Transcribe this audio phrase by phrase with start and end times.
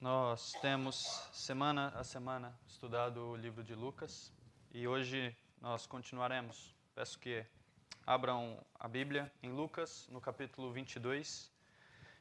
[0.00, 4.32] Nós temos semana a semana estudado o livro de Lucas
[4.72, 6.74] e hoje nós continuaremos.
[6.94, 7.44] Peço que
[8.06, 11.52] abram a Bíblia em Lucas, no capítulo 22.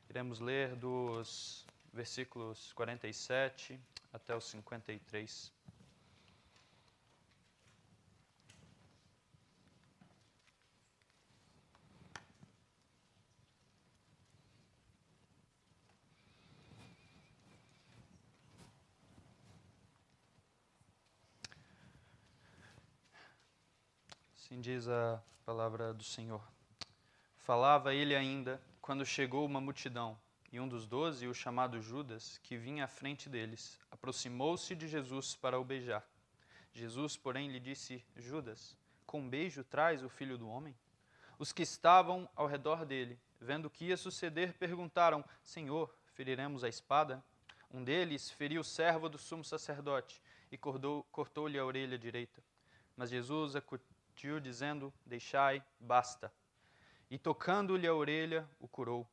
[0.10, 3.80] Iremos ler dos versículos 47
[4.12, 5.59] até os 53.
[24.60, 26.46] Assim diz a palavra do Senhor.
[27.38, 30.20] Falava ele ainda quando chegou uma multidão,
[30.52, 35.34] e um dos doze, o chamado Judas, que vinha à frente deles, aproximou-se de Jesus
[35.34, 36.06] para o beijar.
[36.74, 40.76] Jesus, porém, lhe disse: Judas, com beijo traz o filho do homem?
[41.38, 46.68] Os que estavam ao redor dele, vendo o que ia suceder, perguntaram: Senhor, feriremos a
[46.68, 47.24] espada?
[47.72, 52.44] Um deles feriu o servo do sumo sacerdote e cortou-lhe a orelha direita.
[52.98, 53.56] Mas Jesus
[54.42, 56.32] dizendo: Deixai, basta.
[57.10, 59.08] E tocando-lhe a orelha, o curou.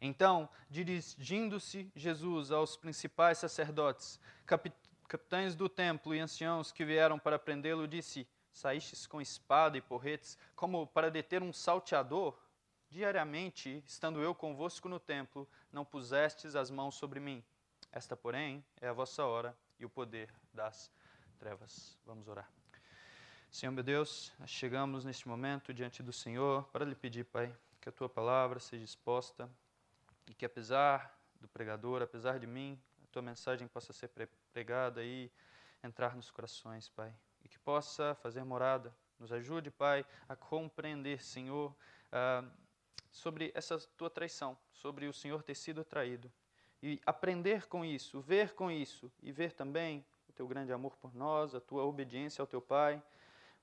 [0.00, 7.88] Então, dirigindo-se Jesus aos principais sacerdotes, capitães do templo e anciãos que vieram para prendê-lo,
[7.88, 12.38] disse: Saístes com espada e porretes, como para deter um salteador?
[12.90, 17.42] Diariamente, estando eu convosco no templo, não pusestes as mãos sobre mim.
[17.90, 20.92] Esta, porém, é a vossa hora e o poder das
[21.38, 21.96] trevas.
[22.04, 22.61] Vamos orar.
[23.52, 27.92] Senhor meu Deus, chegamos neste momento diante do Senhor para lhe pedir, Pai, que a
[27.92, 29.46] tua palavra seja exposta
[30.26, 34.10] e que apesar do pregador, apesar de mim, a tua mensagem possa ser
[34.54, 35.30] pregada e
[35.84, 37.14] entrar nos corações, Pai,
[37.44, 38.90] e que possa fazer morada.
[39.18, 41.76] Nos ajude, Pai, a compreender, Senhor,
[42.08, 42.50] uh,
[43.10, 46.32] sobre essa tua traição, sobre o Senhor ter sido traído
[46.82, 51.14] e aprender com isso, ver com isso e ver também o teu grande amor por
[51.14, 53.00] nós, a tua obediência ao teu Pai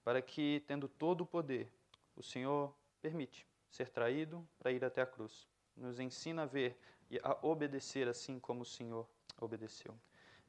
[0.04, 1.72] para que, tendo todo o poder,
[2.16, 5.48] o Senhor permite ser traído para ir até a cruz.
[5.76, 6.80] Nos ensina a ver
[7.10, 9.08] e a obedecer assim como o Senhor
[9.40, 9.98] obedeceu.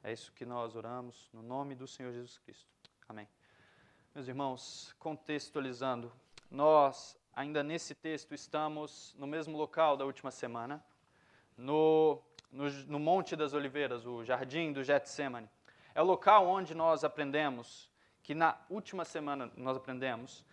[0.03, 2.67] É isso que nós oramos no nome do Senhor Jesus Cristo.
[3.07, 3.27] Amém.
[4.13, 6.11] Meus irmãos, contextualizando,
[6.49, 10.83] nós ainda nesse texto estamos no mesmo local da última semana,
[11.55, 15.49] no, no, no Monte das Oliveiras, o Jardim do Getsemane.
[15.93, 17.90] É o local onde nós aprendemos
[18.23, 20.45] que na última semana nós aprendemos,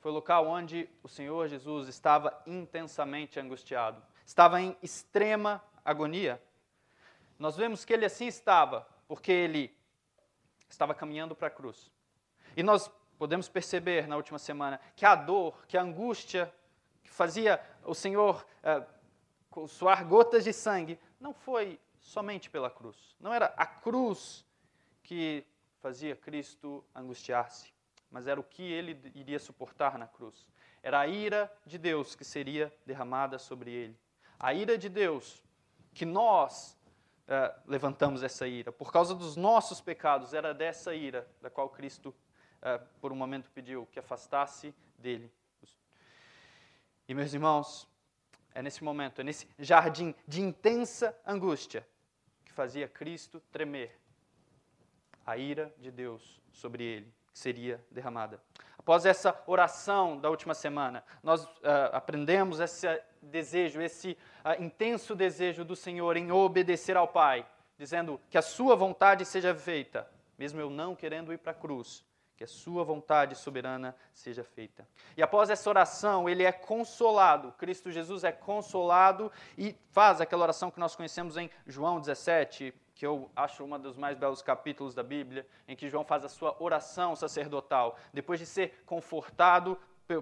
[0.00, 6.42] foi o local onde o Senhor Jesus estava intensamente angustiado, estava em extrema agonia.
[7.38, 9.76] Nós vemos que ele assim estava, porque ele
[10.68, 11.90] estava caminhando para a cruz.
[12.56, 16.52] E nós podemos perceber na última semana que a dor, que a angústia
[17.02, 18.44] que fazia o Senhor
[19.54, 23.14] uh, suar gotas de sangue, não foi somente pela cruz.
[23.20, 24.44] Não era a cruz
[25.02, 25.46] que
[25.82, 27.72] fazia Cristo angustiar-se,
[28.08, 30.48] mas era o que ele iria suportar na cruz.
[30.80, 33.98] Era a ira de Deus que seria derramada sobre ele.
[34.38, 35.42] A ira de Deus,
[35.92, 36.78] que nós
[37.26, 42.14] eh, levantamos essa ira, por causa dos nossos pecados, era dessa ira da qual Cristo,
[42.62, 45.32] eh, por um momento, pediu que afastasse dele.
[47.08, 47.88] E, meus irmãos,
[48.54, 51.86] é nesse momento, é nesse jardim de intensa angústia,
[52.44, 54.01] que fazia Cristo tremer
[55.26, 58.40] a ira de Deus sobre ele, que seria derramada.
[58.78, 61.48] Após essa oração da última semana, nós uh,
[61.92, 62.86] aprendemos esse
[63.22, 67.46] desejo, esse uh, intenso desejo do Senhor em obedecer ao Pai,
[67.78, 72.04] dizendo que a sua vontade seja feita, mesmo eu não querendo ir para a cruz,
[72.36, 74.84] que a sua vontade soberana seja feita.
[75.16, 80.72] E após essa oração, ele é consolado, Cristo Jesus é consolado e faz aquela oração
[80.72, 85.02] que nós conhecemos em João 17, que eu acho um dos mais belos capítulos da
[85.02, 87.98] Bíblia, em que João faz a sua oração sacerdotal.
[88.12, 89.78] Depois de ser confortado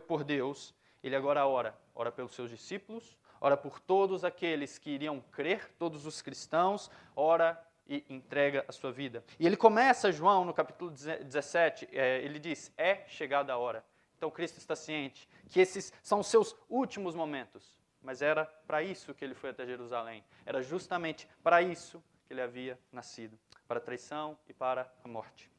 [0.07, 1.77] por Deus, ele agora ora.
[1.95, 7.61] Ora pelos seus discípulos, ora por todos aqueles que iriam crer, todos os cristãos, ora
[7.87, 9.25] e entrega a sua vida.
[9.39, 13.85] E ele começa, João, no capítulo 17, é, ele diz: É chegada a hora.
[14.17, 17.81] Então Cristo está ciente que esses são os seus últimos momentos.
[18.03, 20.25] Mas era para isso que ele foi até Jerusalém.
[20.47, 23.37] Era justamente para isso que ele havia nascido
[23.67, 25.51] para a traição e para a morte.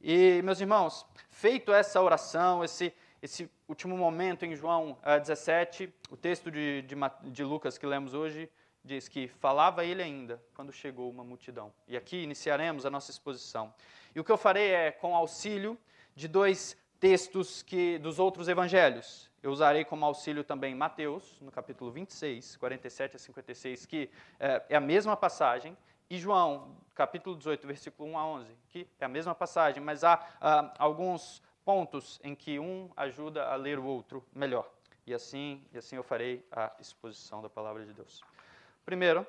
[0.00, 6.16] E, meus irmãos, feito essa oração, esse, esse último momento em João 17, eh, o
[6.16, 6.96] texto de, de,
[7.30, 8.50] de Lucas que lemos hoje
[8.84, 11.72] diz que falava ele ainda quando chegou uma multidão.
[11.86, 13.72] E aqui iniciaremos a nossa exposição.
[14.12, 15.78] E o que eu farei é com auxílio
[16.16, 19.30] de dois textos que dos outros evangelhos.
[19.40, 24.10] Eu usarei como auxílio também Mateus, no capítulo 26, 47 a 56, que
[24.40, 25.76] é, é a mesma passagem,
[26.10, 30.24] E João, capítulo 18, versículo 1 a 11, que é a mesma passagem, mas há
[30.40, 34.68] ah, alguns pontos em que um ajuda a ler o outro melhor.
[35.06, 38.22] E assim, e assim eu farei a exposição da palavra de Deus.
[38.84, 39.26] Primeiro,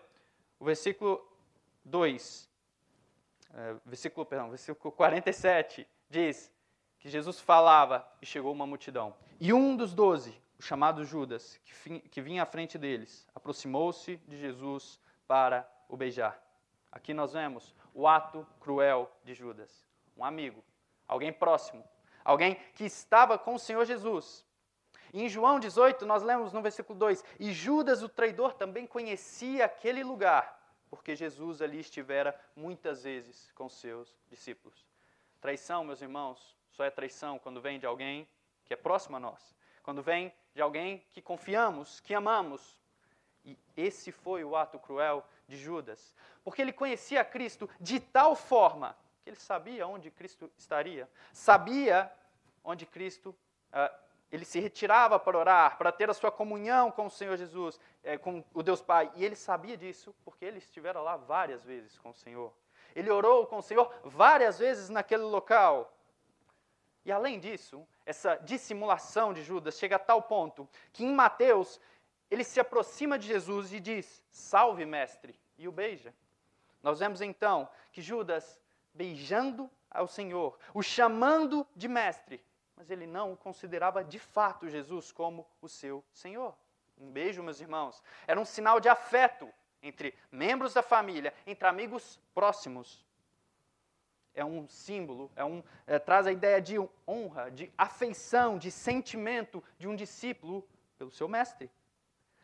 [0.60, 1.25] o versículo
[1.86, 2.50] 2,
[3.54, 6.52] é, versículo, perdão, versículo 47 diz
[7.00, 9.16] que Jesus falava e chegou uma multidão.
[9.40, 14.38] E um dos doze, o chamado Judas, que, que vinha à frente deles, aproximou-se de
[14.38, 16.43] Jesus para o beijar.
[16.94, 19.84] Aqui nós vemos o ato cruel de Judas.
[20.16, 20.63] Um amigo,
[21.07, 21.84] alguém próximo,
[22.24, 24.45] alguém que estava com o Senhor Jesus.
[25.12, 29.66] E em João 18, nós lemos no versículo 2: E Judas, o traidor, também conhecia
[29.66, 34.86] aquele lugar, porque Jesus ali estivera muitas vezes com seus discípulos.
[35.42, 38.28] Traição, meus irmãos, só é traição quando vem de alguém
[38.66, 42.80] que é próximo a nós, quando vem de alguém que confiamos, que amamos.
[43.44, 48.95] E esse foi o ato cruel de Judas, porque ele conhecia Cristo de tal forma
[49.24, 52.12] que ele sabia onde Cristo estaria, sabia
[52.63, 53.36] onde Cristo
[53.72, 54.04] uh,
[54.34, 58.18] ele se retirava para orar, para ter a sua comunhão com o Senhor Jesus, eh,
[58.18, 62.10] com o Deus Pai, e ele sabia disso porque ele estivera lá várias vezes com
[62.10, 62.51] o Senhor.
[62.96, 65.96] Ele orou com o Senhor várias vezes naquele local.
[67.06, 71.80] E além disso, essa dissimulação de Judas chega a tal ponto que em Mateus
[72.33, 76.13] ele se aproxima de Jesus e diz: Salve, mestre, e o beija.
[76.81, 78.59] Nós vemos então que Judas,
[78.91, 82.44] beijando ao Senhor, o chamando de mestre,
[82.75, 86.56] mas ele não considerava de fato Jesus como o seu Senhor.
[86.97, 89.47] Um beijo, meus irmãos, era um sinal de afeto
[89.81, 93.06] entre membros da família, entre amigos próximos.
[94.33, 99.63] É um símbolo, é um, é, traz a ideia de honra, de afeição, de sentimento
[99.77, 101.69] de um discípulo pelo seu mestre.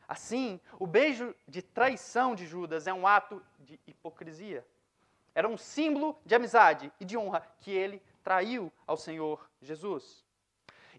[0.09, 4.65] Assim, o beijo de traição de Judas é um ato de hipocrisia.
[5.35, 10.25] Era um símbolo de amizade e de honra que ele traiu ao Senhor Jesus.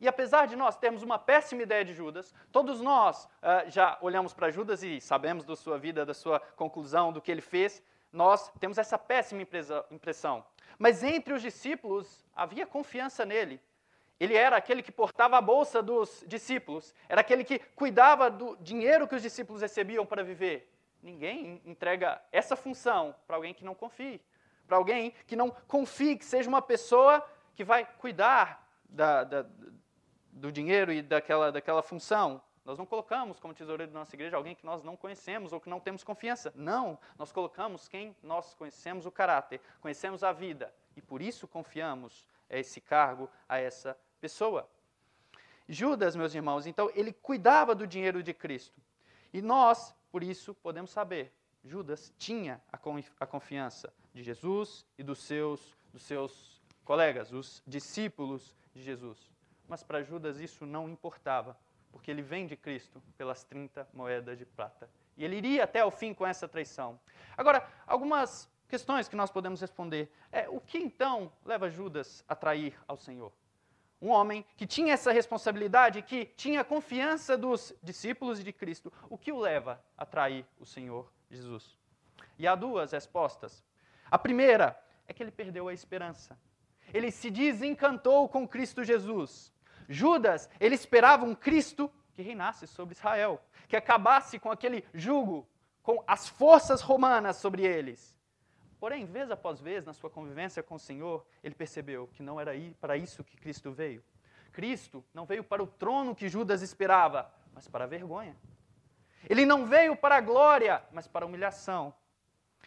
[0.01, 4.33] E apesar de nós termos uma péssima ideia de Judas, todos nós uh, já olhamos
[4.33, 8.49] para Judas e sabemos da sua vida, da sua conclusão, do que ele fez, nós
[8.61, 9.43] temos essa péssima
[9.91, 10.45] impressão.
[10.79, 13.61] Mas entre os discípulos havia confiança nele.
[14.21, 19.09] Ele era aquele que portava a bolsa dos discípulos, era aquele que cuidava do dinheiro
[19.09, 20.71] que os discípulos recebiam para viver.
[21.03, 24.21] Ninguém entrega essa função para alguém que não confie,
[24.67, 29.47] para alguém que não confie que seja uma pessoa que vai cuidar da, da,
[30.31, 32.43] do dinheiro e daquela, daquela função.
[32.63, 35.71] Nós não colocamos como tesoureiro da nossa igreja alguém que nós não conhecemos ou que
[35.71, 36.53] não temos confiança.
[36.55, 42.27] Não, nós colocamos quem nós conhecemos o caráter, conhecemos a vida e por isso confiamos
[42.51, 44.69] a esse cargo, a essa pessoa.
[45.69, 48.81] Judas, meus irmãos, então ele cuidava do dinheiro de Cristo.
[49.33, 51.33] E nós, por isso, podemos saber,
[51.65, 52.61] Judas tinha
[53.19, 59.31] a confiança de Jesus e dos seus, dos seus colegas, os discípulos de Jesus.
[59.69, 61.57] Mas para Judas isso não importava,
[61.93, 64.91] porque ele vem de Cristo pelas 30 moedas de prata.
[65.17, 66.99] E ele iria até o fim com essa traição.
[67.37, 70.11] Agora, algumas questões que nós podemos responder.
[70.31, 73.33] É, o que então leva Judas a trair ao Senhor?
[74.01, 79.31] Um homem que tinha essa responsabilidade, que tinha confiança dos discípulos de Cristo, o que
[79.31, 81.77] o leva a trair o Senhor Jesus?
[82.39, 83.63] E há duas respostas.
[84.11, 86.39] A primeira é que ele perdeu a esperança.
[86.93, 89.53] Ele se desencantou com Cristo Jesus.
[89.89, 95.49] Judas, ele esperava um Cristo que reinasse sobre Israel, que acabasse com aquele jugo,
[95.83, 98.19] com as forças romanas sobre eles.
[98.81, 102.53] Porém, vez após vez, na sua convivência com o Senhor, ele percebeu que não era
[102.81, 104.03] para isso que Cristo veio.
[104.53, 108.35] Cristo não veio para o trono que Judas esperava, mas para a vergonha.
[109.29, 111.95] Ele não veio para a glória, mas para a humilhação.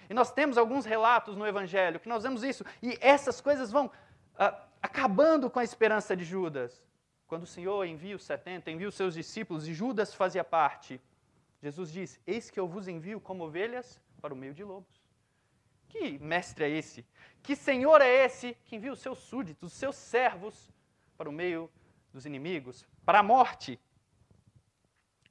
[0.07, 3.89] E nós temos alguns relatos no Evangelho que nós vemos isso, e essas coisas vão
[4.37, 6.85] ah, acabando com a esperança de Judas.
[7.25, 11.01] Quando o Senhor envia os 70, envia os seus discípulos, e Judas fazia parte,
[11.59, 15.02] Jesus diz: Eis que eu vos envio como ovelhas para o meio de lobos.
[15.93, 17.05] Que mestre é esse?
[17.43, 20.71] Que senhor é esse que envia os seus súditos, os seus servos,
[21.15, 21.69] para o meio
[22.11, 23.79] dos inimigos, para a morte?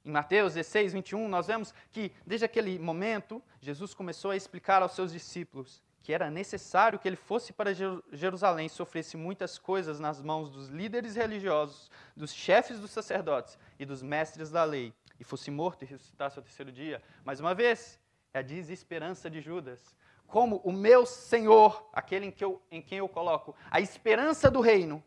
[0.05, 4.93] Em Mateus 16, 21, nós vemos que, desde aquele momento, Jesus começou a explicar aos
[4.93, 10.49] seus discípulos que era necessário que ele fosse para Jerusalém, sofresse muitas coisas nas mãos
[10.49, 15.83] dos líderes religiosos, dos chefes dos sacerdotes e dos mestres da lei, e fosse morto
[15.83, 17.01] e ressuscitasse ao terceiro dia.
[17.23, 17.99] Mais uma vez,
[18.33, 19.95] é a desesperança de Judas
[20.27, 24.61] como o meu Senhor, aquele em, que eu, em quem eu coloco a esperança do
[24.61, 25.03] reino,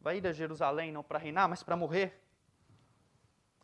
[0.00, 2.22] vai ir a Jerusalém não para reinar, mas para morrer.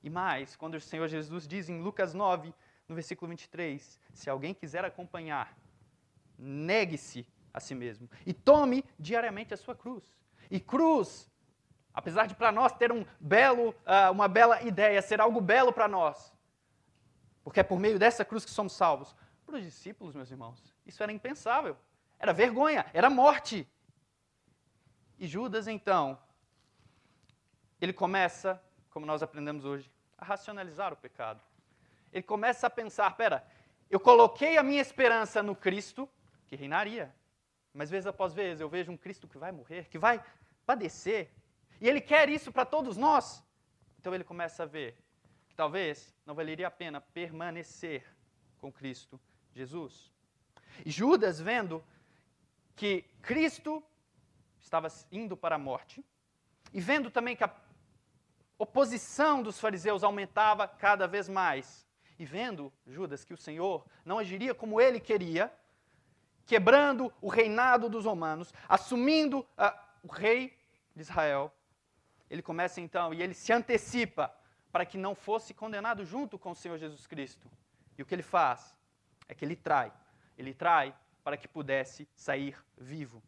[0.03, 2.55] E mais, quando o Senhor Jesus diz em Lucas 9,
[2.89, 5.57] no versículo 23, se alguém quiser acompanhar,
[6.39, 10.05] negue-se a si mesmo e tome diariamente a sua cruz.
[10.51, 11.31] E cruz,
[11.93, 15.89] apesar de para nós ter um belo, uh, uma bela ideia, ser algo belo para
[15.89, 16.35] nós,
[17.43, 19.15] porque é por meio dessa cruz que somos salvos.
[19.55, 21.77] Para os discípulos, meus irmãos, isso era impensável.
[22.19, 23.65] Era vergonha, era morte.
[25.17, 26.19] E Judas, então,
[27.81, 31.41] ele começa, como nós aprendemos hoje, a racionalizar o pecado.
[32.13, 33.47] Ele começa a pensar: pera,
[33.89, 36.11] eu coloquei a minha esperança no Cristo,
[36.49, 37.15] que reinaria.
[37.73, 40.21] Mas vez após vez eu vejo um Cristo que vai morrer, que vai
[40.67, 41.31] padecer.
[41.81, 43.41] E ele quer isso para todos nós.
[44.01, 44.99] Então ele começa a ver
[45.47, 48.05] que talvez não valeria a pena permanecer
[48.59, 49.21] com Cristo
[49.55, 50.13] Jesus.
[50.85, 51.85] E Judas, vendo
[52.75, 53.83] que Cristo
[54.61, 56.05] estava indo para a morte,
[56.73, 57.55] e vendo também que a
[58.59, 61.87] oposição dos fariseus aumentava cada vez mais,
[62.19, 65.53] e vendo Judas que o Senhor não agiria como ele queria,
[66.47, 70.57] quebrando o reinado dos romanos, assumindo uh, o rei
[70.95, 71.53] de Israel,
[72.29, 74.35] ele começa então e ele se antecipa
[74.73, 77.49] para que não fosse condenado junto com o Senhor Jesus Cristo.
[77.97, 78.75] E o que ele faz
[79.29, 79.93] é que ele trai.
[80.37, 83.23] Ele trai para que pudesse sair vivo.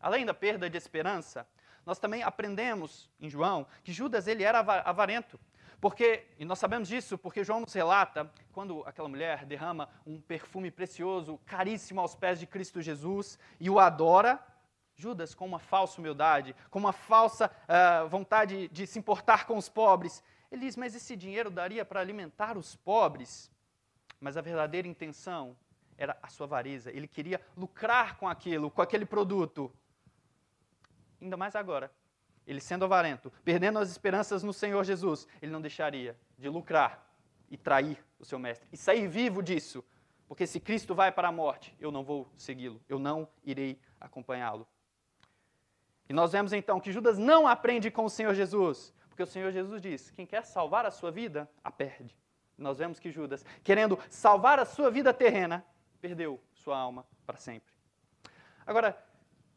[0.00, 1.46] Além da perda de esperança,
[1.86, 5.38] nós também aprendemos em João que Judas ele era avarento.
[5.80, 10.70] Porque, e nós sabemos disso porque João nos relata, quando aquela mulher derrama um perfume
[10.70, 14.40] precioso, caríssimo aos pés de Cristo Jesus e o adora,
[14.94, 19.68] Judas, com uma falsa humildade, com uma falsa uh, vontade de se importar com os
[19.68, 23.50] pobres, ele diz: Mas esse dinheiro daria para alimentar os pobres?
[24.22, 25.56] Mas a verdadeira intenção
[25.98, 26.92] era a sua avareza.
[26.92, 29.70] Ele queria lucrar com aquilo, com aquele produto.
[31.20, 31.92] Ainda mais agora,
[32.46, 37.04] ele sendo avarento, perdendo as esperanças no Senhor Jesus, ele não deixaria de lucrar
[37.50, 39.84] e trair o seu mestre e sair vivo disso.
[40.28, 44.68] Porque se Cristo vai para a morte, eu não vou segui-lo, eu não irei acompanhá-lo.
[46.08, 49.50] E nós vemos então que Judas não aprende com o Senhor Jesus, porque o Senhor
[49.50, 52.16] Jesus diz: quem quer salvar a sua vida, a perde.
[52.58, 55.64] Nós vemos que Judas, querendo salvar a sua vida terrena,
[56.00, 57.72] perdeu sua alma para sempre.
[58.66, 58.96] Agora,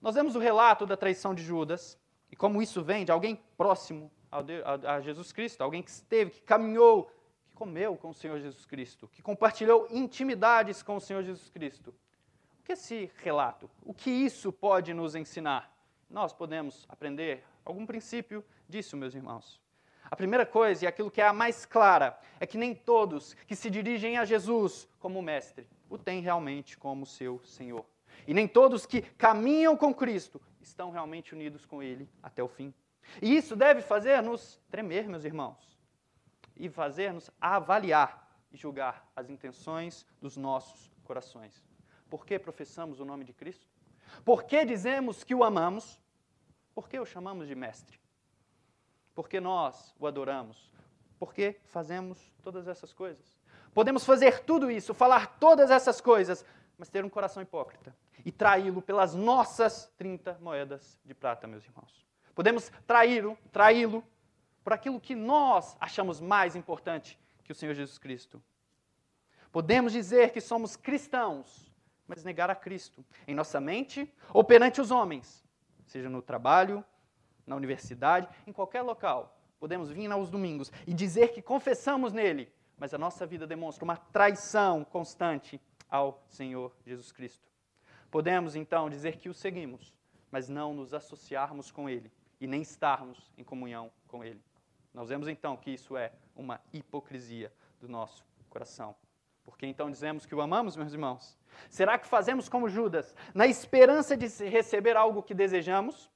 [0.01, 1.99] nós vemos o relato da traição de Judas,
[2.31, 7.05] e como isso vem de alguém próximo a Jesus Cristo, alguém que esteve, que caminhou,
[7.45, 11.95] que comeu com o Senhor Jesus Cristo, que compartilhou intimidades com o Senhor Jesus Cristo.
[12.59, 13.69] O que esse relato?
[13.83, 15.71] O que isso pode nos ensinar?
[16.09, 19.61] Nós podemos aprender algum princípio disso, meus irmãos.
[20.09, 23.55] A primeira coisa, e aquilo que é a mais clara, é que nem todos que
[23.55, 27.85] se dirigem a Jesus como mestre o têm realmente como seu Senhor.
[28.27, 32.73] E nem todos que caminham com Cristo estão realmente unidos com Ele até o fim.
[33.21, 35.77] E isso deve fazer-nos tremer, meus irmãos,
[36.55, 41.63] e fazer-nos avaliar e julgar as intenções dos nossos corações.
[42.09, 43.67] Por que professamos o nome de Cristo?
[44.23, 45.99] Por que dizemos que o amamos?
[46.73, 47.99] Por que o chamamos de mestre?
[49.15, 50.69] Porque nós o adoramos?
[51.17, 53.39] Por que fazemos todas essas coisas?
[53.73, 56.45] Podemos fazer tudo isso, falar todas essas coisas,
[56.77, 62.05] mas ter um coração hipócrita e traí-lo pelas nossas 30 moedas de prata, meus irmãos.
[62.33, 64.03] Podemos traí-lo, traí-lo
[64.63, 68.43] por aquilo que nós achamos mais importante que o Senhor Jesus Cristo.
[69.51, 71.71] Podemos dizer que somos cristãos,
[72.07, 75.45] mas negar a Cristo em nossa mente ou perante os homens,
[75.85, 76.83] seja no trabalho,
[77.45, 79.37] na universidade, em qualquer local.
[79.59, 83.97] Podemos vir aos domingos e dizer que confessamos nele, mas a nossa vida demonstra uma
[83.97, 87.47] traição constante ao Senhor Jesus Cristo.
[88.11, 89.93] Podemos então dizer que o seguimos,
[90.31, 94.41] mas não nos associarmos com ele e nem estarmos em comunhão com ele.
[94.93, 98.95] Nós vemos então que isso é uma hipocrisia do nosso coração.
[99.43, 101.37] Porque então dizemos que o amamos, meus irmãos?
[101.69, 106.09] Será que fazemos como Judas, na esperança de receber algo que desejamos?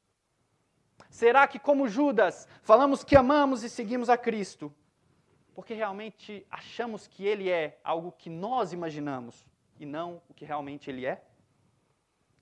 [1.09, 4.73] Será que, como Judas, falamos que amamos e seguimos a Cristo,
[5.53, 9.45] porque realmente achamos que Ele é algo que nós imaginamos
[9.79, 11.23] e não o que realmente Ele é?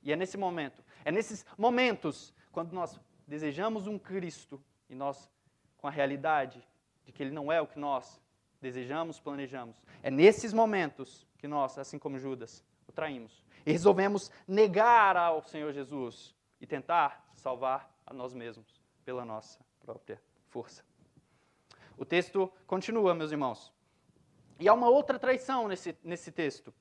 [0.04, 5.30] E é nesse momento, é nesses momentos, quando nós desejamos um Cristo e nós,
[5.78, 6.66] com a realidade
[7.06, 8.22] de que Ele não é o que nós
[8.62, 13.44] desejamos, planejamos, é nesses momentos que nós, assim como Judas, o traímos.
[13.66, 20.20] E resolvemos negar ao Senhor Jesus e tentar salvar a nós mesmos pela nossa própria
[20.50, 20.84] força.
[21.98, 23.74] O texto continua, meus irmãos.
[24.60, 26.74] E há uma outra traição nesse, nesse texto.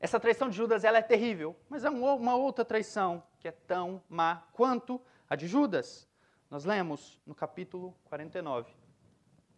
[0.00, 4.02] Essa traição de Judas ela é terrível, mas há uma outra traição que é tão
[4.08, 6.08] má quanto a de Judas.
[6.50, 8.72] Nós lemos no capítulo 49,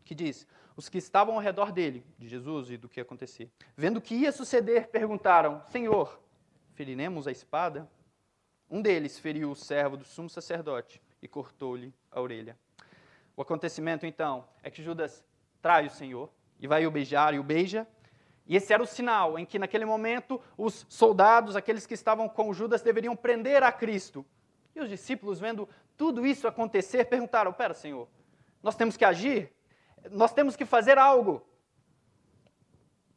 [0.04, 0.46] que diz:
[0.76, 4.14] Os que estavam ao redor dele, de Jesus e do que acontecia, vendo o que
[4.14, 6.20] ia suceder, perguntaram: Senhor,
[6.74, 7.90] feriremos a espada?
[8.70, 12.56] Um deles feriu o servo do sumo sacerdote e cortou-lhe a orelha.
[13.36, 15.24] O acontecimento, então, é que Judas
[15.60, 16.30] trai o Senhor
[16.60, 17.86] e vai o beijar e o beija.
[18.46, 22.52] E esse era o sinal em que, naquele momento, os soldados, aqueles que estavam com
[22.52, 24.24] Judas, deveriam prender a Cristo.
[24.74, 28.08] E os discípulos, vendo tudo isso acontecer, perguntaram: Pera, Senhor,
[28.62, 29.52] nós temos que agir?
[30.10, 31.42] Nós temos que fazer algo.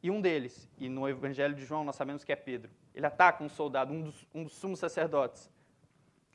[0.02, 3.44] E um deles, e no Evangelho de João nós sabemos que é Pedro, ele ataca
[3.44, 5.48] um soldado, um dos, um dos sumos sacerdotes.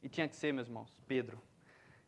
[0.01, 1.37] E tinha que ser, meus irmãos, Pedro.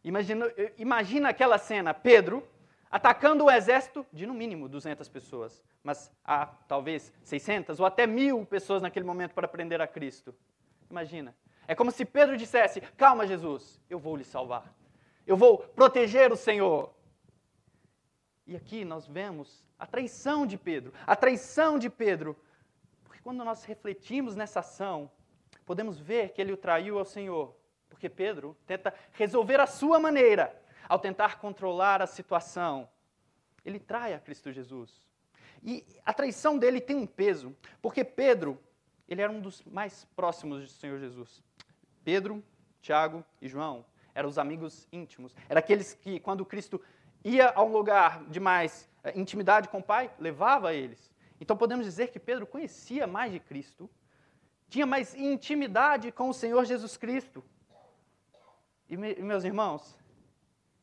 [0.02, 0.46] Imagina,
[0.78, 2.42] imagina aquela cena, Pedro
[2.90, 8.46] atacando o exército de no mínimo 200 pessoas, mas há talvez 600 ou até mil
[8.46, 10.34] pessoas naquele momento para prender a Cristo.
[10.90, 11.36] Imagina.
[11.68, 14.74] É como se Pedro dissesse: Calma, Jesus, eu vou lhe salvar.
[15.28, 16.94] Eu vou proteger o Senhor.
[18.48, 22.38] E aqui nós vemos a traição de Pedro, a traição de Pedro.
[23.26, 25.10] Quando nós refletimos nessa ação,
[25.66, 27.56] podemos ver que ele o traiu ao Senhor.
[27.90, 30.56] Porque Pedro tenta resolver a sua maneira,
[30.88, 32.88] ao tentar controlar a situação.
[33.66, 35.04] Ele trai a Cristo Jesus.
[35.64, 38.62] E a traição dele tem um peso, porque Pedro,
[39.10, 41.42] ele era um dos mais próximos do Senhor Jesus.
[42.04, 42.44] Pedro,
[42.80, 45.36] Tiago e João eram os amigos íntimos.
[45.50, 46.80] Eram aqueles que, quando Cristo
[47.24, 51.15] ia a um lugar de mais eh, intimidade com o Pai, levava eles.
[51.40, 53.90] Então podemos dizer que Pedro conhecia mais de Cristo,
[54.70, 57.44] tinha mais intimidade com o Senhor Jesus Cristo.
[58.90, 59.98] E, me, meus irmãos,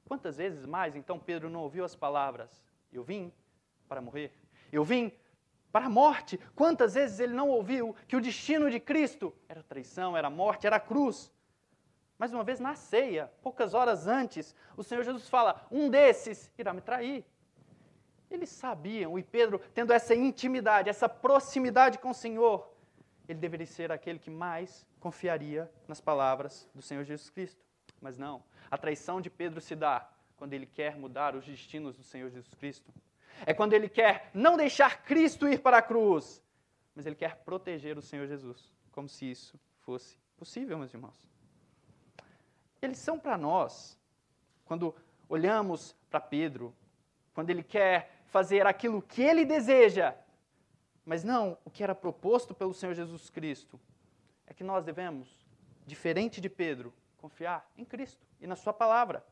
[0.07, 3.33] quantas vezes mais então Pedro não ouviu as palavras: Eu vim
[3.89, 4.33] para morrer,
[4.71, 5.13] eu vim
[5.71, 6.39] para a morte.
[6.55, 10.79] Quantas vezes ele não ouviu que o destino de Cristo era traição, era morte, era
[10.79, 11.33] cruz?
[12.19, 16.73] Mais uma vez, na ceia, poucas horas antes, o Senhor Jesus fala: um desses irá
[16.73, 17.25] me trair.
[18.33, 22.67] Eles sabiam, e Pedro, tendo essa intimidade, essa proximidade com o Senhor,
[23.29, 27.63] ele deveria ser aquele que mais confiaria nas palavras do Senhor Jesus Cristo.
[28.01, 32.03] Mas não, a traição de Pedro se dá quando ele quer mudar os destinos do
[32.03, 32.91] Senhor Jesus Cristo.
[33.45, 36.43] É quando ele quer não deixar Cristo ir para a cruz,
[36.95, 41.29] mas ele quer proteger o Senhor Jesus, como se isso fosse possível, meus irmãos.
[42.81, 43.99] Eles são para nós,
[44.65, 44.95] quando
[45.29, 46.75] olhamos para Pedro,
[47.35, 50.15] quando ele quer fazer aquilo que ele deseja,
[51.05, 53.79] mas não o que era proposto pelo Senhor Jesus Cristo,
[54.47, 55.47] é que nós devemos,
[55.87, 59.23] diferente de Pedro, confiar em Cristo e na Sua palavra.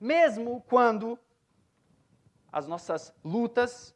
[0.00, 1.18] Mesmo quando
[2.52, 3.92] as nossas lutas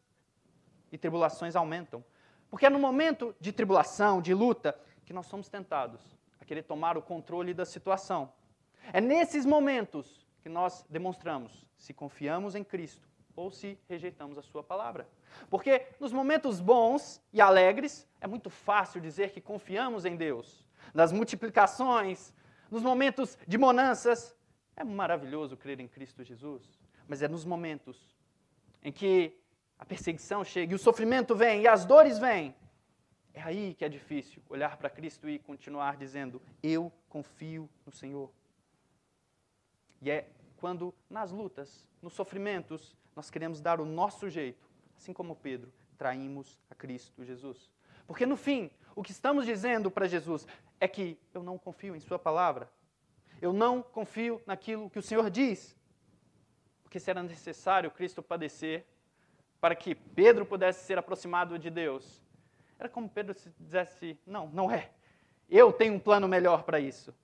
[0.90, 2.04] e tribulações aumentam.
[2.50, 6.98] Porque é no momento de tribulação, de luta, que nós somos tentados a querer tomar
[6.98, 8.32] o controle da situação.
[8.92, 13.07] É nesses momentos que nós demonstramos se confiamos em Cristo
[13.38, 15.08] ou se rejeitamos a Sua palavra.
[15.48, 20.66] Porque nos momentos bons e alegres, é muito fácil dizer que confiamos em Deus.
[20.92, 22.34] Nas multiplicações,
[22.70, 24.36] nos momentos de bonanças,
[24.76, 26.80] é maravilhoso crer em Cristo Jesus.
[27.06, 28.16] Mas é nos momentos
[28.82, 29.32] em que
[29.78, 32.54] a perseguição chega e o sofrimento vem e as dores vêm,
[33.32, 38.30] é aí que é difícil olhar para Cristo e continuar dizendo: Eu confio no Senhor.
[40.02, 45.36] E é quando nas lutas, nos sofrimentos, nós queremos dar o nosso jeito, assim como
[45.36, 47.70] Pedro, traímos a Cristo Jesus.
[48.06, 50.46] Porque no fim, o que estamos dizendo para Jesus
[50.80, 52.70] é que eu não confio em Sua palavra,
[53.42, 55.76] eu não confio naquilo que o Senhor diz
[56.88, 58.86] porque se era necessário Cristo padecer
[59.60, 62.24] para que Pedro pudesse ser aproximado de Deus.
[62.78, 64.88] Era como Pedro se dissesse: Não, não é.
[65.50, 67.14] Eu tenho um plano melhor para isso.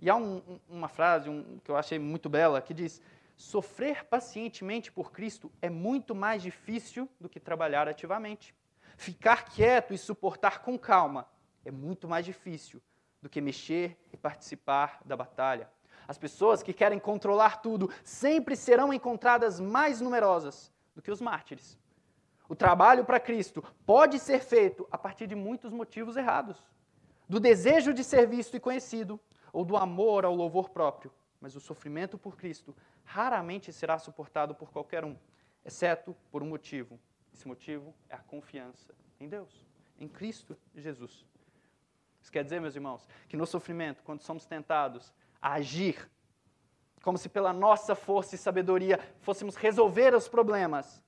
[0.00, 3.02] E há um, uma frase um, que eu achei muito bela que diz:
[3.38, 8.52] Sofrer pacientemente por Cristo é muito mais difícil do que trabalhar ativamente.
[8.96, 11.24] Ficar quieto e suportar com calma
[11.64, 12.82] é muito mais difícil
[13.22, 15.70] do que mexer e participar da batalha.
[16.08, 21.78] As pessoas que querem controlar tudo sempre serão encontradas mais numerosas do que os mártires.
[22.48, 26.60] O trabalho para Cristo pode ser feito a partir de muitos motivos errados:
[27.28, 29.20] do desejo de ser visto e conhecido,
[29.52, 31.12] ou do amor ao louvor próprio.
[31.40, 32.74] Mas o sofrimento por Cristo
[33.08, 35.16] raramente será suportado por qualquer um,
[35.64, 37.00] exceto por um motivo.
[37.32, 39.66] Esse motivo é a confiança em Deus,
[39.98, 41.24] em Cristo Jesus.
[42.20, 46.10] Isso quer dizer, meus irmãos, que no sofrimento, quando somos tentados a agir,
[47.02, 51.02] como se pela nossa força e sabedoria fôssemos resolver os problemas,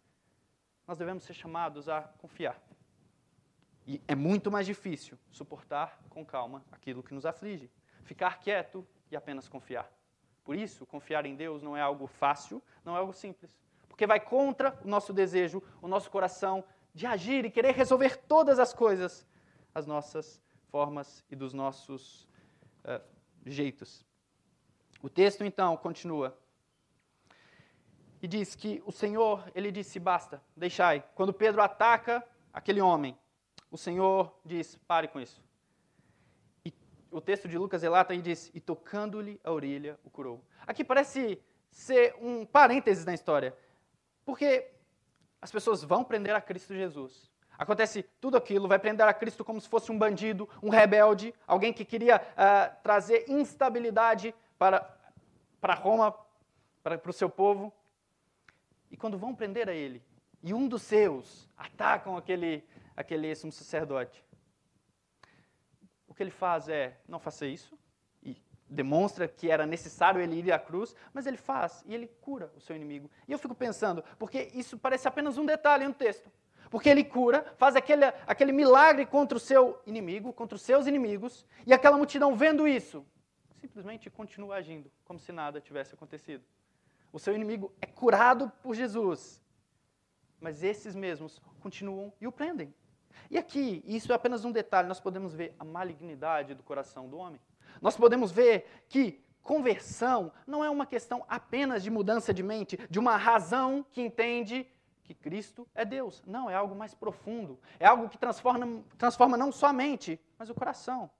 [0.86, 2.58] nós devemos ser chamados a confiar.
[3.86, 7.70] E é muito mais difícil suportar com calma aquilo que nos aflige,
[8.04, 9.99] ficar quieto e apenas confiar.
[10.50, 13.56] Por isso, confiar em Deus não é algo fácil, não é algo simples,
[13.88, 18.58] porque vai contra o nosso desejo, o nosso coração de agir e querer resolver todas
[18.58, 19.24] as coisas
[19.72, 22.24] às nossas formas e dos nossos
[22.84, 23.00] uh,
[23.46, 24.04] jeitos.
[25.00, 26.36] O texto então continua
[28.20, 31.04] e diz que o Senhor, ele disse: basta, deixai.
[31.14, 33.16] Quando Pedro ataca aquele homem,
[33.70, 35.40] o Senhor diz: pare com isso.
[37.10, 40.44] O texto de Lucas relata e diz: e tocando-lhe a orelha, o curou.
[40.66, 43.56] Aqui parece ser um parênteses na história,
[44.24, 44.70] porque
[45.40, 47.30] as pessoas vão prender a Cristo Jesus.
[47.58, 51.72] Acontece tudo aquilo, vai prender a Cristo como se fosse um bandido, um rebelde, alguém
[51.72, 54.80] que queria uh, trazer instabilidade para,
[55.60, 56.14] para Roma,
[56.82, 57.72] para, para o seu povo.
[58.90, 60.02] E quando vão prender a ele,
[60.42, 62.64] e um dos seus atacam aquele,
[62.96, 64.24] aquele sumo sacerdote,
[66.20, 67.78] que ele faz é: não faça isso,
[68.22, 68.36] e
[68.68, 72.60] demonstra que era necessário ele ir à cruz, mas ele faz e ele cura o
[72.60, 73.10] seu inimigo.
[73.26, 76.30] E eu fico pensando, porque isso parece apenas um detalhe no texto.
[76.68, 81.46] Porque ele cura, faz aquele, aquele milagre contra o seu inimigo, contra os seus inimigos,
[81.66, 83.02] e aquela multidão vendo isso,
[83.58, 86.44] simplesmente continua agindo como se nada tivesse acontecido.
[87.10, 89.42] O seu inimigo é curado por Jesus,
[90.38, 92.74] mas esses mesmos continuam e o prendem.
[93.30, 97.16] E aqui, isso é apenas um detalhe, nós podemos ver a malignidade do coração do
[97.16, 97.40] homem.
[97.80, 102.98] Nós podemos ver que conversão não é uma questão apenas de mudança de mente, de
[102.98, 104.66] uma razão que entende
[105.02, 106.22] que Cristo é Deus.
[106.26, 107.58] Não, é algo mais profundo.
[107.78, 111.10] É algo que transforma, transforma não só a mente, mas o coração.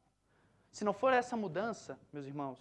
[0.70, 2.60] Se não for essa mudança, meus irmãos,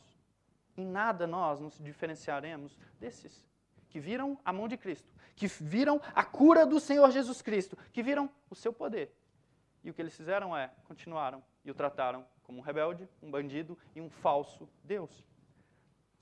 [0.76, 3.46] em nada nós nos diferenciaremos desses
[3.90, 8.04] que viram a mão de Cristo, que viram a cura do Senhor Jesus Cristo, que
[8.04, 9.16] viram o seu poder.
[9.82, 13.78] E o que eles fizeram é, continuaram e o trataram como um rebelde, um bandido
[13.96, 15.26] e um falso Deus.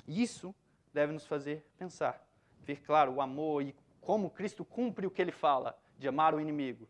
[0.07, 0.53] E isso
[0.93, 2.23] deve nos fazer pensar,
[2.61, 6.39] ver claro o amor e como Cristo cumpre o que ele fala, de amar o
[6.39, 6.87] inimigo.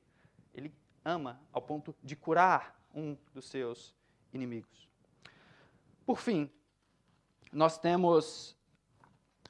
[0.53, 0.73] Ele
[1.05, 3.95] ama ao ponto de curar um dos seus
[4.33, 4.89] inimigos.
[6.05, 6.51] Por fim,
[7.53, 8.57] nós temos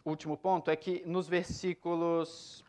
[0.06, 2.64] o último ponto é que nos versículos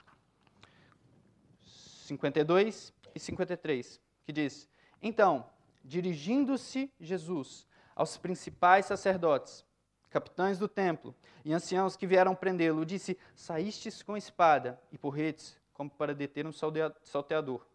[2.08, 4.68] 52 e 53, que diz:
[5.02, 5.46] Então,
[5.84, 9.64] dirigindo-se Jesus aos principais sacerdotes,
[10.08, 15.90] capitães do templo e anciãos que vieram prendê-lo, disse: Saístes com espada e porretes, como
[15.90, 17.66] para deter um salteador.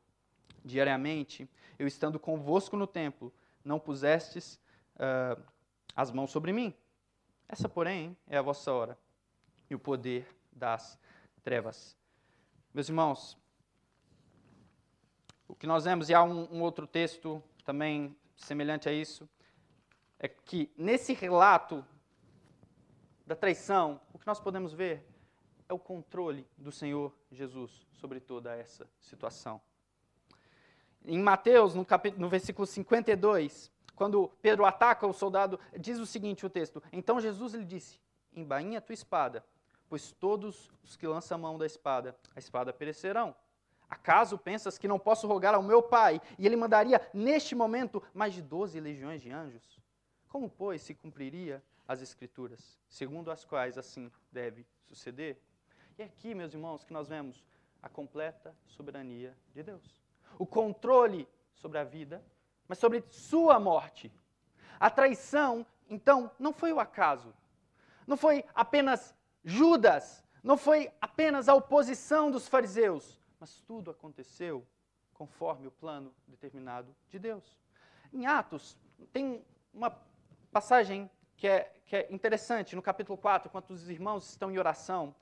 [0.65, 4.60] Diariamente, eu estando convosco no templo, não pusestes
[4.96, 5.41] uh,
[5.96, 6.74] as mãos sobre mim.
[7.48, 8.98] Essa, porém, é a vossa hora
[9.69, 10.98] e o poder das
[11.43, 11.96] trevas.
[12.74, 13.38] Meus irmãos,
[15.54, 19.30] o que nós vemos, e há um, um outro texto também semelhante a isso,
[20.18, 21.86] é que nesse relato
[23.24, 25.08] da traição, o que nós podemos ver
[25.70, 29.62] é o controle do Senhor Jesus sobre toda essa situação.
[31.06, 31.86] Em Mateus, no,
[32.18, 37.54] no versículo 52, quando Pedro ataca o soldado, diz o seguinte o texto: Então Jesus
[37.54, 38.00] lhe disse:
[38.36, 39.46] Embainha tua espada,
[39.88, 43.36] pois todos os que lançam a mão da espada, a espada perecerão.
[43.93, 48.34] Acaso pensas que não posso rogar ao meu Pai e ele mandaria neste momento mais
[48.34, 49.79] de doze legiões de anjos?
[50.27, 55.38] Como, pois, se cumpriria as Escrituras, segundo as quais assim deve suceder?
[55.97, 57.43] E aqui, meus irmãos, que nós vemos
[57.84, 60.01] a completa soberania de Deus.
[60.39, 62.23] O controle sobre a vida
[62.67, 64.12] mas sobre sua morte.
[64.79, 67.32] A traição, então, não foi o acaso.
[68.08, 74.65] Não foi apenas Judas, não foi apenas a oposição dos fariseus, mas tudo aconteceu
[75.13, 77.60] conforme o plano determinado de Deus.
[78.13, 78.77] Em Atos,
[79.12, 79.91] tem uma
[80.49, 85.13] passagem que é, que é interessante, no capítulo 4, quando os irmãos estão em oração.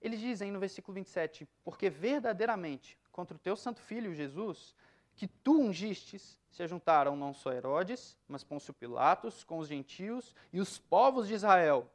[0.00, 4.72] Eles dizem no versículo 27, porque verdadeiramente contra o teu santo filho Jesus
[5.16, 10.60] que tu ungistes, se juntaram não só Herodes, mas Pôncio Pilatos com os gentios e
[10.60, 11.90] os povos de Israel,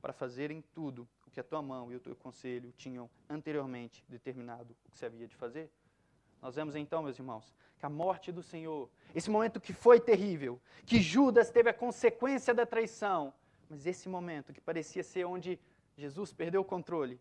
[0.00, 4.90] para fazerem tudo que a tua mão e o teu conselho tinham anteriormente determinado o
[4.90, 5.68] que se havia de fazer?
[6.40, 10.60] Nós vemos então, meus irmãos, que a morte do Senhor, esse momento que foi terrível,
[10.86, 13.34] que Judas teve a consequência da traição,
[13.68, 15.58] mas esse momento que parecia ser onde
[15.96, 17.20] Jesus perdeu o controle,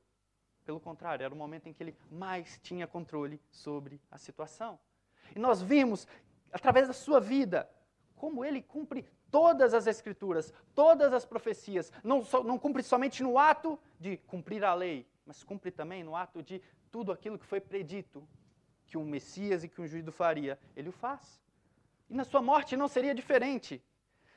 [0.64, 4.80] pelo contrário, era o momento em que ele mais tinha controle sobre a situação.
[5.36, 6.08] E nós vimos,
[6.52, 7.70] através da sua vida,
[8.16, 11.92] como ele cumpre todas as escrituras, todas as profecias.
[12.04, 16.16] Não, so, não cumpre somente no ato de cumprir a lei, mas cumpre também no
[16.16, 18.28] ato de tudo aquilo que foi predito
[18.86, 20.60] que um Messias e que um juízo faria.
[20.76, 21.42] Ele o faz.
[22.08, 23.84] E na sua morte não seria diferente.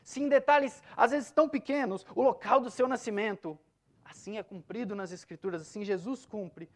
[0.02, 3.58] Se em detalhes, às vezes tão pequenos, o local do seu nascimento,
[4.02, 6.70] assim é cumprido nas Escrituras, assim Jesus cumpre,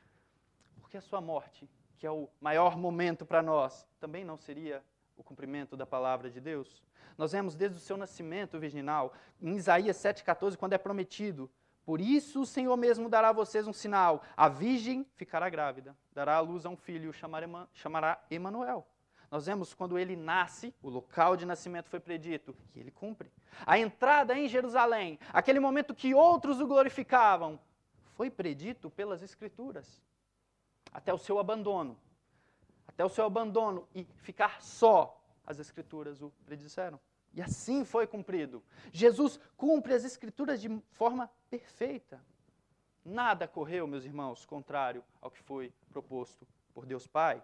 [0.78, 1.66] porque a sua morte
[2.00, 4.83] que é o maior momento para nós, também não seria
[5.20, 6.83] o cumprimento da palavra de Deus?
[7.16, 11.50] Nós vemos desde o seu nascimento virginal, em Isaías 7,14, quando é prometido:
[11.85, 16.37] Por isso o Senhor mesmo dará a vocês um sinal: a virgem ficará grávida, dará
[16.37, 18.87] à luz a um filho, chamará Emanuel.
[19.30, 23.30] Nós vemos quando ele nasce, o local de nascimento foi predito, e ele cumpre.
[23.64, 27.61] A entrada em Jerusalém, aquele momento que outros o glorificavam,
[28.16, 30.02] foi predito pelas Escrituras.
[30.92, 31.96] Até o seu abandono.
[32.90, 36.98] Até o seu abandono e ficar só, as Escrituras o predisseram.
[37.33, 38.62] E assim foi cumprido.
[38.92, 42.20] Jesus cumpre as Escrituras de forma perfeita.
[43.05, 47.42] Nada correu, meus irmãos, contrário ao que foi proposto por Deus Pai.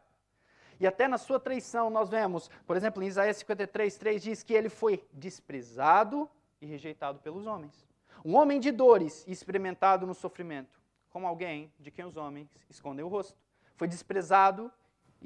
[0.79, 4.53] E até na sua traição nós vemos, por exemplo, em Isaías 53, 3 diz que
[4.53, 6.29] ele foi desprezado
[6.61, 7.89] e rejeitado pelos homens.
[8.25, 10.81] Um homem de dores e experimentado no sofrimento,
[11.11, 13.39] como alguém de quem os homens escondem o rosto.
[13.77, 14.71] Foi desprezado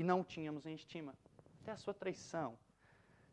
[0.00, 1.14] e não tínhamos em estima.
[1.60, 2.58] Até a sua traição.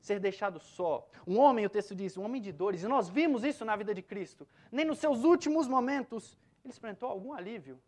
[0.02, 1.10] Ser deixado só.
[1.26, 3.94] Um homem, o texto diz, um homem de dores, e nós vimos isso na vida
[3.94, 4.46] de Cristo.
[4.70, 7.80] Nem nos seus últimos momentos ele experimentou algum alívio.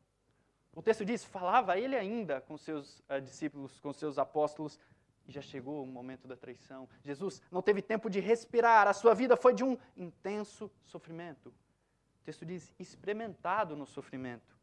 [0.74, 4.80] O texto diz: falava ele ainda com seus uh, discípulos, com seus apóstolos,
[5.28, 6.88] e já chegou o momento da traição.
[7.04, 11.50] Jesus não teve tempo de respirar, a sua vida foi de um intenso sofrimento.
[11.50, 14.58] O texto diz: experimentado no sofrimento.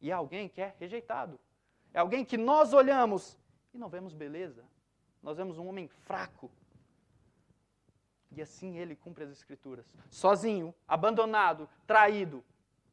[0.00, 1.38] E alguém que é rejeitado.
[1.94, 3.38] É alguém que nós olhamos
[3.72, 4.64] e não vemos beleza.
[5.22, 6.50] Nós vemos um homem fraco.
[8.32, 9.94] E assim ele cumpre as Escrituras.
[10.10, 12.44] Sozinho, abandonado, traído,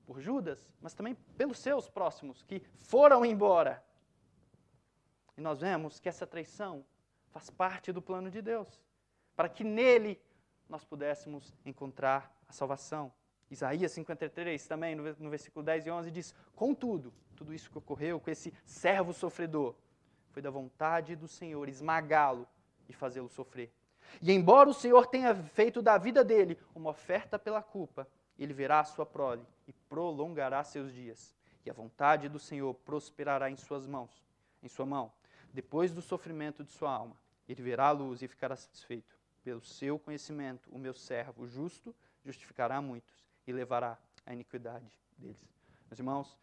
[0.06, 3.84] por Judas, mas também pelos seus próximos que foram embora.
[5.36, 6.86] E nós vemos que essa traição
[7.30, 8.80] faz parte do plano de Deus,
[9.36, 10.22] para que nele
[10.70, 13.12] nós pudéssemos encontrar a salvação.
[13.52, 18.32] Isaías 53 também, no versículo 10 e 11, diz: Contudo, tudo isso que ocorreu com
[18.32, 19.76] esse servo sofredor
[20.30, 22.48] foi da vontade do Senhor esmagá-lo
[22.88, 23.70] e fazê-lo sofrer.
[24.22, 28.08] E embora o Senhor tenha feito da vida dele uma oferta pela culpa,
[28.40, 31.36] ele verá a sua prole e prolongará seus dias.
[31.66, 34.24] E a vontade do Senhor prosperará em suas mãos,
[34.64, 35.12] em sua mão.
[35.54, 37.18] Depois do sofrimento de sua alma,
[37.50, 39.20] ele verá a luz e ficará satisfeito.
[39.44, 45.46] Pelo seu conhecimento, o meu servo justo justificará muitos e levará a iniquidade deles.
[45.90, 46.38] Meus irmãos,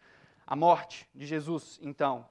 [0.46, 2.28] a morte de Jesus, então,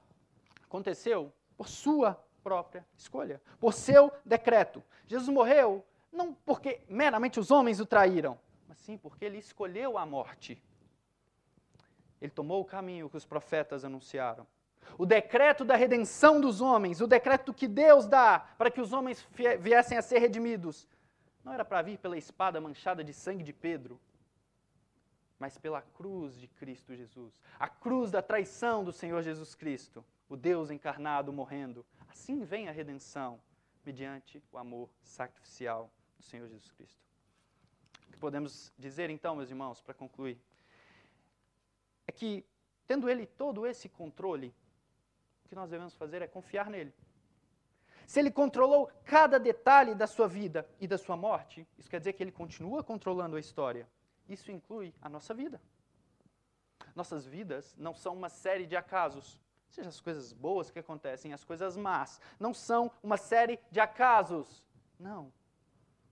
[0.64, 4.82] aconteceu por sua própria escolha, por seu decreto.
[5.06, 10.06] Jesus morreu não porque meramente os homens o traíram, mas sim porque ele escolheu a
[10.06, 10.62] morte.
[12.20, 14.46] Ele tomou o caminho que os profetas anunciaram.
[14.96, 19.26] O decreto da redenção dos homens, o decreto que Deus dá para que os homens
[19.60, 20.88] viessem a ser redimidos,
[21.44, 24.00] não era para vir pela espada manchada de sangue de Pedro,
[25.38, 27.40] mas pela cruz de Cristo Jesus.
[27.58, 31.84] A cruz da traição do Senhor Jesus Cristo, o Deus encarnado morrendo.
[32.08, 33.40] Assim vem a redenção,
[33.84, 37.08] mediante o amor sacrificial do Senhor Jesus Cristo
[38.18, 40.36] que podemos dizer então, meus irmãos, para concluir,
[42.04, 42.44] é que,
[42.84, 44.52] tendo ele todo esse controle,
[45.44, 46.92] o que nós devemos fazer é confiar nele.
[48.08, 52.14] Se ele controlou cada detalhe da sua vida e da sua morte, isso quer dizer
[52.14, 53.88] que ele continua controlando a história.
[54.28, 55.60] Isso inclui a nossa vida.
[56.94, 61.44] Nossas vidas não são uma série de acasos, seja as coisas boas que acontecem, as
[61.44, 64.64] coisas más, não são uma série de acasos.
[64.98, 65.32] Não.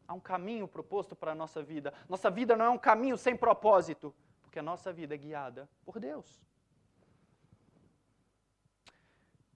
[0.09, 1.93] Há um caminho proposto para a nossa vida.
[2.09, 5.99] Nossa vida não é um caminho sem propósito, porque a nossa vida é guiada por
[5.99, 6.41] Deus.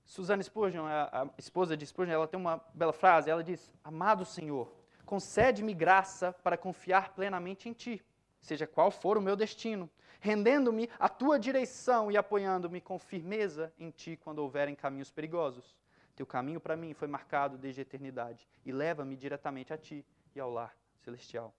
[0.04, 3.30] Susana Spurgeon, a, esposa de Spurgeon, ela tem uma bela frase.
[3.30, 4.74] Ela diz: Amado Senhor,
[5.06, 8.04] concede-me graça para confiar plenamente em Ti,
[8.40, 9.88] seja qual for o meu destino,
[10.20, 15.76] rendendo-me à Tua direção e apoiando-me com firmeza em Ti quando houverem caminhos perigosos.
[16.16, 20.40] Teu caminho para mim foi marcado desde a eternidade e leva-me diretamente a Ti e
[20.40, 21.54] ao lar celestial.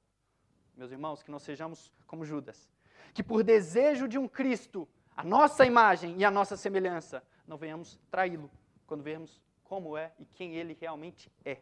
[0.76, 2.70] Meus irmãos, que nós sejamos como Judas,
[3.14, 8.00] que por desejo de um Cristo, a nossa imagem e a nossa semelhança, não venhamos
[8.10, 8.50] traí-lo
[8.86, 11.58] quando vemos como é e quem ele realmente é.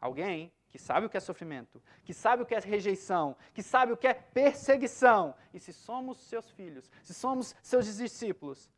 [0.00, 3.92] Alguém que sabe o que é sofrimento, que sabe o que é rejeição, que sabe
[3.92, 5.36] o que é perseguição.
[5.54, 8.68] E se somos seus filhos, se somos seus discípulos,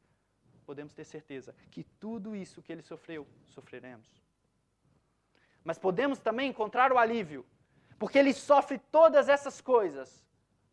[0.66, 4.24] podemos ter certeza que tudo isso que ele sofreu, sofreremos
[5.64, 7.44] mas podemos também encontrar o alívio,
[7.98, 10.22] porque ele sofre todas essas coisas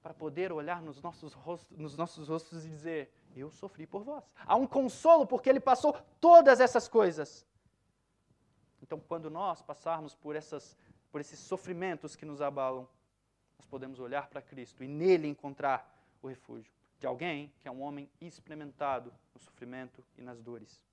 [0.03, 4.23] para poder olhar nos nossos, rostos, nos nossos rostos e dizer: Eu sofri por vós.
[4.45, 7.45] Há um consolo porque ele passou todas essas coisas.
[8.81, 10.75] Então, quando nós passarmos por, essas,
[11.11, 12.87] por esses sofrimentos que nos abalam,
[13.57, 17.81] nós podemos olhar para Cristo e nele encontrar o refúgio de alguém que é um
[17.81, 20.83] homem experimentado no sofrimento e nas dores.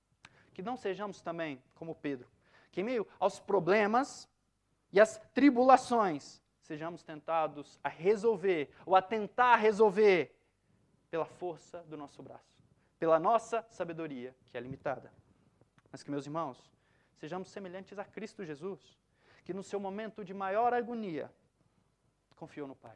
[0.53, 2.27] Que não sejamos também como Pedro,
[2.71, 4.27] que em meio aos problemas
[4.91, 10.35] e às tribulações, sejamos tentados a resolver ou a tentar resolver
[11.09, 12.59] pela força do nosso braço,
[12.99, 15.11] pela nossa sabedoria, que é limitada.
[15.91, 16.71] Mas que, meus irmãos,
[17.17, 18.99] sejamos semelhantes a Cristo Jesus,
[19.49, 21.33] que no seu momento de maior agonia
[22.35, 22.95] confiou no Pai,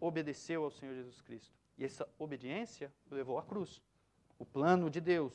[0.00, 1.56] obedeceu ao Senhor Jesus Cristo.
[1.78, 3.80] E essa obediência o levou à cruz,
[4.36, 5.32] o plano de Deus.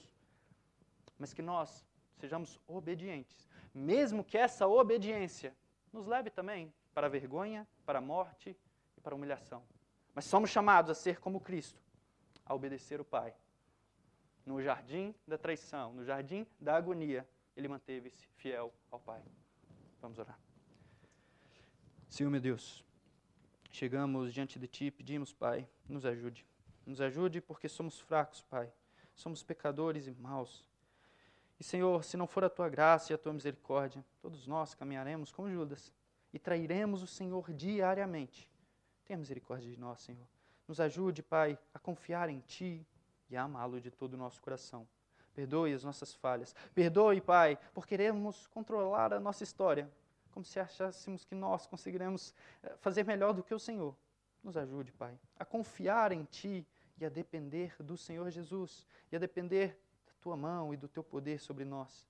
[1.17, 1.85] Mas que nós
[2.17, 5.55] sejamos obedientes, mesmo que essa obediência
[5.93, 8.53] nos leve também para a vergonha, para a morte
[8.97, 9.63] e para a humilhação.
[10.13, 11.81] Mas somos chamados a ser como Cristo,
[12.45, 13.33] a obedecer o Pai.
[14.45, 19.23] No jardim da traição, no jardim da agonia, ele manteve-se fiel ao Pai.
[20.01, 20.48] Vamos orar.
[22.09, 22.83] Senhor meu Deus,
[23.69, 26.43] chegamos diante de Ti, pedimos, Pai, nos ajude.
[26.83, 28.73] Nos ajude porque somos fracos, Pai.
[29.13, 30.67] Somos pecadores e maus.
[31.59, 35.31] E, Senhor, se não for a Tua graça e a Tua misericórdia, todos nós caminharemos
[35.31, 35.93] como Judas
[36.33, 38.49] e trairemos o Senhor diariamente.
[39.05, 40.27] Tenha misericórdia de nós, Senhor.
[40.67, 42.85] Nos ajude, Pai, a confiar em Ti
[43.29, 44.87] e a amá-lo de todo o nosso coração.
[45.35, 46.55] Perdoe as nossas falhas.
[46.73, 49.89] Perdoe, Pai, por queremos controlar a nossa história,
[50.39, 53.93] como se achássemos que nós conseguiremos eh, fazer melhor do que o Senhor.
[54.41, 56.65] Nos ajude, Pai, a confiar em Ti
[56.97, 61.03] e a depender do Senhor Jesus e a depender da Tua mão e do Teu
[61.03, 62.07] poder sobre nós.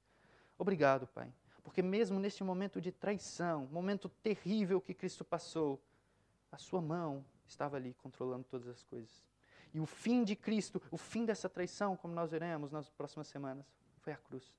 [0.60, 5.82] Obrigado, Pai, porque mesmo neste momento de traição, momento terrível que Cristo passou,
[6.52, 9.28] a Sua mão estava ali controlando todas as coisas.
[9.74, 13.66] E o fim de Cristo, o fim dessa traição, como nós veremos nas próximas semanas,
[14.02, 14.59] foi a cruz.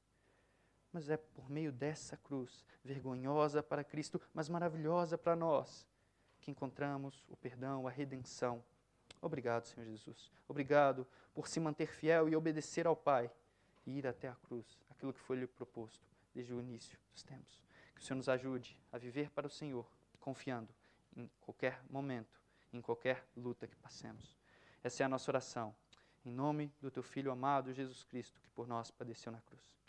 [0.92, 5.87] Mas é por meio dessa cruz, vergonhosa para Cristo, mas maravilhosa para nós,
[6.40, 8.64] que encontramos o perdão, a redenção.
[9.22, 10.31] Obrigado, Senhor Jesus.
[10.48, 13.31] Obrigado por se manter fiel e obedecer ao Pai
[13.87, 17.62] e ir até a cruz, aquilo que foi lhe proposto desde o início dos tempos.
[17.94, 19.87] Que o Senhor nos ajude a viver para o Senhor,
[20.18, 20.74] confiando
[21.16, 22.40] em qualquer momento,
[22.72, 24.37] em qualquer luta que passemos.
[24.83, 25.74] Essa é a nossa oração.
[26.24, 29.79] Em nome do teu Filho amado Jesus Cristo, que por nós padeceu na cruz.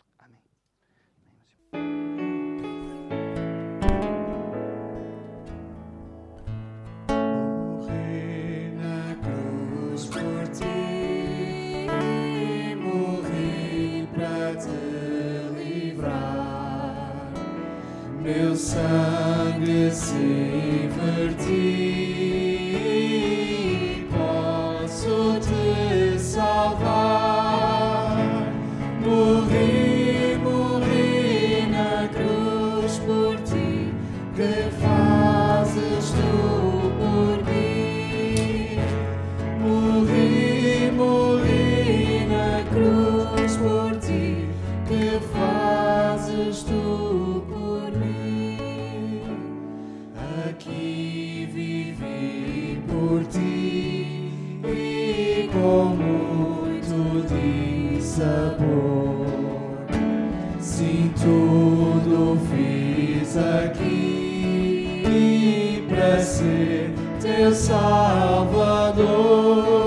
[68.12, 69.81] Salvador.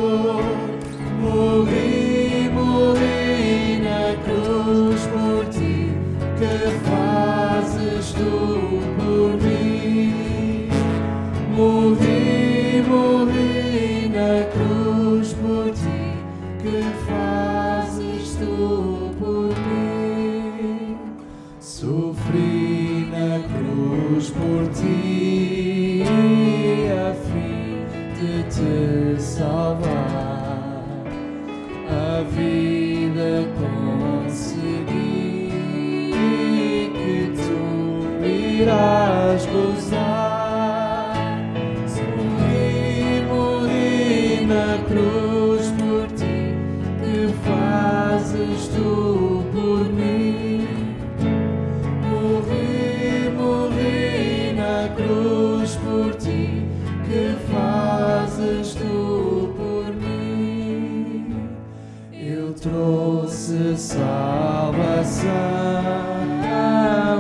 [65.06, 65.34] Salvação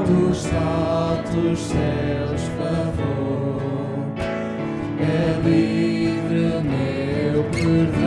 [0.03, 3.61] dos altos céus, favor.
[4.99, 8.01] É livre meu perdão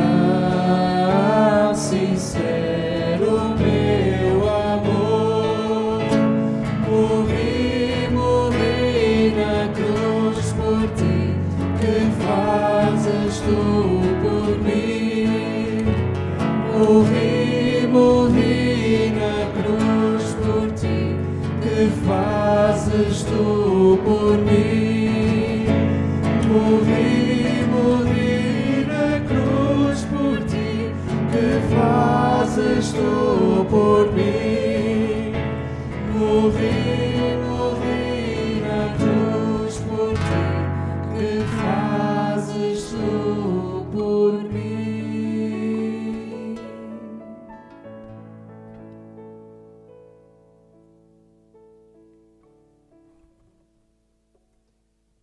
[1.75, 2.68] sincero.
[24.09, 24.78] por mí.